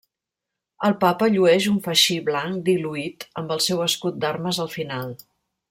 El 0.87 0.95
Papa 1.03 1.27
llueix 1.35 1.67
un 1.73 1.77
faixí 1.89 2.17
blanc 2.31 2.65
diluït, 2.71 3.29
amb 3.43 3.55
el 3.57 3.63
seu 3.69 3.85
escut 3.91 4.19
d'armes 4.25 4.65
al 4.65 4.73
final. 4.81 5.17